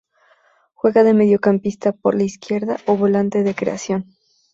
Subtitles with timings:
[0.73, 4.15] Juega de mediocampista por la izquierda o volante de creación.